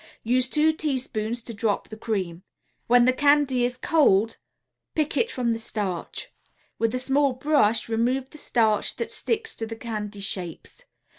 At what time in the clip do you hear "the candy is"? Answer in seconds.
3.05-3.77